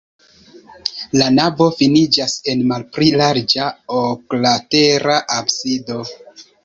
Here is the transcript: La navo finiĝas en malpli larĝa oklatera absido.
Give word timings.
La 1.21 1.25
navo 1.33 1.67
finiĝas 1.81 2.37
en 2.53 2.63
malpli 2.71 3.11
larĝa 3.23 3.67
oklatera 4.01 5.19
absido. 5.41 6.01